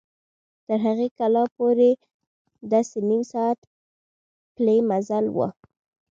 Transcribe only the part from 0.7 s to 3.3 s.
هغې کلا پورې داسې نیم